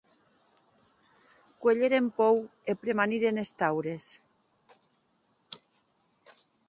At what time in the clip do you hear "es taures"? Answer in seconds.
3.43-4.05